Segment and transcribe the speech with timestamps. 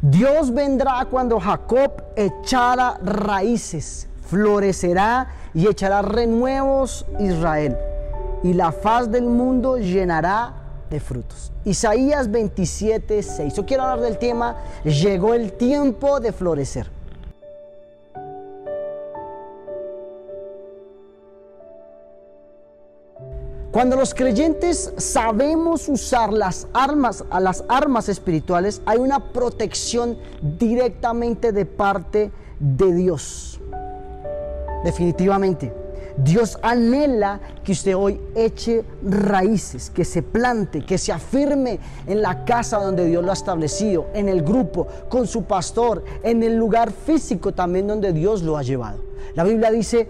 [0.00, 7.76] Dios vendrá cuando Jacob echara raíces, florecerá y echará renuevos Israel,
[8.44, 10.52] y la faz del mundo llenará
[10.88, 11.50] de frutos.
[11.64, 13.54] Isaías 27, 6.
[13.54, 16.97] Yo quiero hablar del tema, llegó el tiempo de florecer.
[23.78, 30.18] Cuando los creyentes sabemos usar las armas, a las armas espirituales, hay una protección
[30.58, 33.60] directamente de parte de Dios.
[34.82, 35.72] Definitivamente.
[36.16, 42.44] Dios anhela que usted hoy eche raíces, que se plante, que se afirme en la
[42.44, 46.90] casa donde Dios lo ha establecido, en el grupo, con su pastor, en el lugar
[46.90, 48.98] físico también donde Dios lo ha llevado.
[49.36, 50.08] La Biblia dice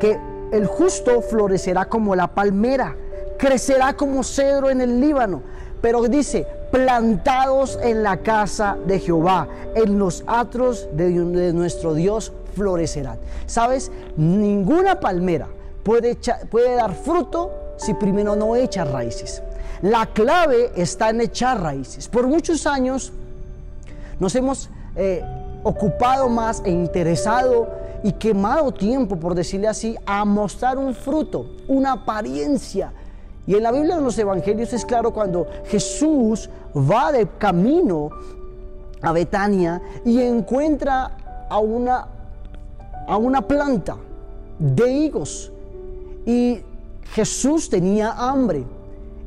[0.00, 0.18] que
[0.52, 2.96] el justo florecerá como la palmera,
[3.38, 5.42] crecerá como cedro en el Líbano,
[5.80, 11.10] pero dice, plantados en la casa de Jehová, en los atros de,
[11.52, 13.18] nuestro Dios florecerán.
[13.46, 13.90] ¿Sabes?
[14.16, 15.48] Ninguna palmera
[15.84, 16.16] puede,
[16.76, 19.42] dar fruto si primero no echa raíces.
[19.82, 22.08] La clave está en echar raíces.
[22.08, 23.12] Por muchos años
[24.18, 25.22] nos hemos eh,
[25.62, 31.92] ocupado más e interesado y quemado tiempo, por decirle así, a mostrar un fruto, una
[31.92, 32.92] apariencia.
[33.46, 38.10] Y en la Biblia de los Evangelios es claro cuando Jesús va de camino
[39.00, 41.16] a Betania y encuentra
[41.48, 42.06] a una,
[43.06, 43.96] a una planta
[44.58, 45.52] de higos.
[46.26, 46.60] Y
[47.12, 48.64] Jesús tenía hambre.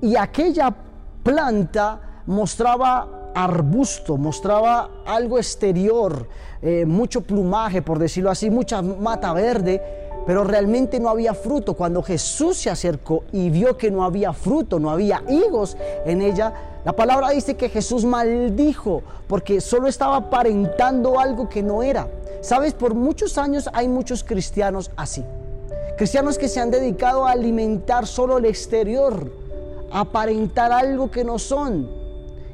[0.00, 0.74] Y aquella
[1.22, 6.26] planta mostraba arbusto, mostraba algo exterior,
[6.60, 9.82] eh, mucho plumaje, por decirlo así, mucha mata verde,
[10.26, 11.74] pero realmente no había fruto.
[11.74, 16.52] Cuando Jesús se acercó y vio que no había fruto, no había higos en ella,
[16.84, 22.08] la palabra dice que Jesús maldijo porque solo estaba aparentando algo que no era.
[22.40, 25.24] Sabes, por muchos años hay muchos cristianos así.
[25.96, 29.30] Cristianos que se han dedicado a alimentar solo el exterior,
[29.92, 32.01] aparentar algo que no son.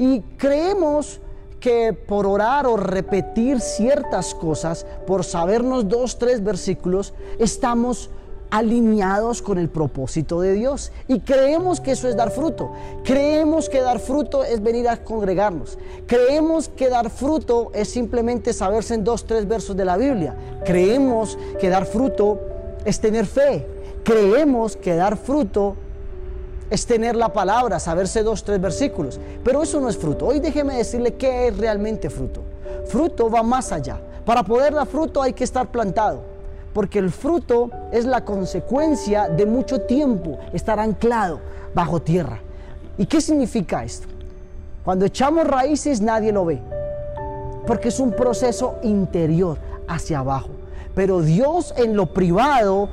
[0.00, 1.20] Y creemos
[1.60, 8.08] que por orar o repetir ciertas cosas, por sabernos dos, tres versículos, estamos
[8.48, 10.90] alineados con el propósito de Dios.
[11.06, 12.72] Y creemos que eso es dar fruto.
[13.04, 15.76] Creemos que dar fruto es venir a congregarnos.
[16.06, 20.34] Creemos que dar fruto es simplemente saberse en dos, tres versos de la Biblia.
[20.64, 22.40] Creemos que dar fruto
[22.86, 23.66] es tener fe.
[24.02, 25.76] Creemos que dar fruto
[26.70, 29.18] es tener la palabra, saberse dos, tres versículos.
[29.44, 30.26] Pero eso no es fruto.
[30.26, 32.42] Hoy déjeme decirle qué es realmente fruto.
[32.86, 34.00] Fruto va más allá.
[34.24, 36.22] Para poder dar fruto hay que estar plantado.
[36.72, 41.40] Porque el fruto es la consecuencia de mucho tiempo estar anclado
[41.74, 42.38] bajo tierra.
[42.96, 44.06] ¿Y qué significa esto?
[44.84, 46.60] Cuando echamos raíces nadie lo ve.
[47.66, 49.58] Porque es un proceso interior
[49.88, 50.50] hacia abajo.
[50.94, 52.88] Pero Dios en lo privado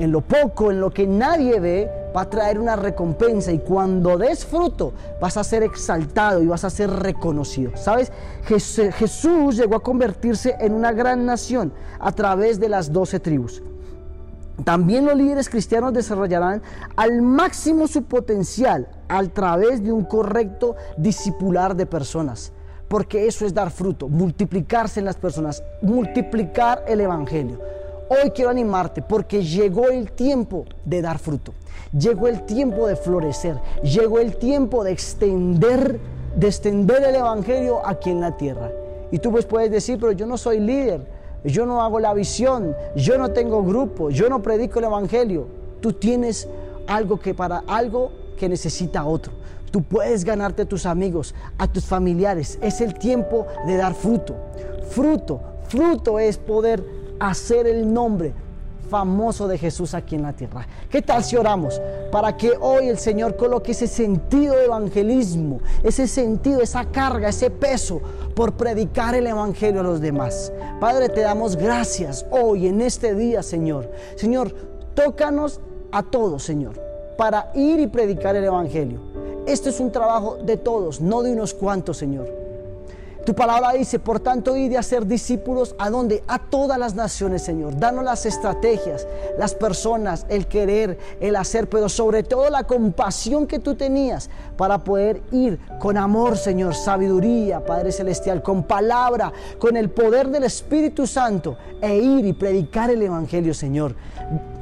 [0.00, 4.16] en lo poco, en lo que nadie ve, va a traer una recompensa y cuando
[4.16, 7.72] des fruto vas a ser exaltado y vas a ser reconocido.
[7.76, 8.10] ¿Sabes?
[8.44, 13.62] Jesús llegó a convertirse en una gran nación a través de las doce tribus.
[14.64, 16.62] También los líderes cristianos desarrollarán
[16.96, 22.52] al máximo su potencial a través de un correcto discipular de personas.
[22.88, 27.60] Porque eso es dar fruto, multiplicarse en las personas, multiplicar el Evangelio.
[28.12, 31.54] Hoy quiero animarte porque llegó el tiempo de dar fruto.
[31.96, 33.54] Llegó el tiempo de florecer.
[33.84, 36.00] Llegó el tiempo de extender,
[36.34, 38.72] de extender el evangelio aquí en la tierra.
[39.12, 41.06] Y tú pues puedes decir, pero yo no soy líder,
[41.44, 45.46] yo no hago la visión, yo no tengo grupo, yo no predico el evangelio.
[45.80, 46.48] Tú tienes
[46.88, 49.32] algo que para algo que necesita otro.
[49.70, 52.58] Tú puedes ganarte a tus amigos, a tus familiares.
[52.60, 54.34] Es el tiempo de dar fruto.
[54.88, 58.32] Fruto, fruto es poder hacer el nombre
[58.90, 60.66] famoso de Jesús aquí en la tierra.
[60.90, 66.08] ¿Qué tal si oramos para que hoy el Señor coloque ese sentido de evangelismo, ese
[66.08, 68.00] sentido, esa carga, ese peso
[68.34, 70.52] por predicar el Evangelio a los demás?
[70.80, 73.88] Padre, te damos gracias hoy en este día, Señor.
[74.16, 74.52] Señor,
[74.94, 75.60] tócanos
[75.92, 76.74] a todos, Señor,
[77.16, 78.98] para ir y predicar el Evangelio.
[79.46, 82.49] Este es un trabajo de todos, no de unos cuantos, Señor.
[83.24, 86.24] Tu palabra dice, por tanto, y de hacer discípulos a dónde?
[86.26, 87.78] A todas las naciones, Señor.
[87.78, 89.06] Danos las estrategias,
[89.38, 94.78] las personas, el querer, el hacer, pero sobre todo la compasión que tú tenías para
[94.84, 101.06] poder ir con amor, Señor, sabiduría, Padre Celestial, con palabra, con el poder del Espíritu
[101.06, 103.96] Santo e ir y predicar el Evangelio, Señor.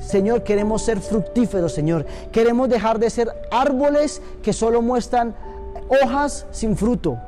[0.00, 2.06] Señor, queremos ser fructíferos, Señor.
[2.30, 5.34] Queremos dejar de ser árboles que solo muestran
[5.88, 7.18] hojas sin fruto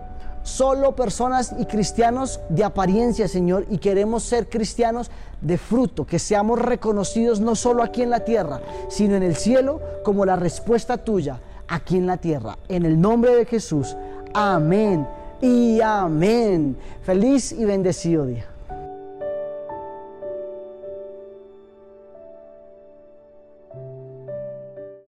[0.46, 5.10] solo personas y cristianos de apariencia, Señor, y queremos ser cristianos
[5.40, 9.80] de fruto, que seamos reconocidos no solo aquí en la tierra, sino en el cielo
[10.04, 12.58] como la respuesta tuya aquí en la tierra.
[12.68, 13.96] En el nombre de Jesús.
[14.32, 15.06] Amén
[15.40, 16.76] y amén.
[17.02, 18.55] Feliz y bendecido día.